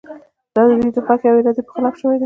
[0.55, 2.19] دا د دوی د خوښې او ارادې په خلاف شوې ده.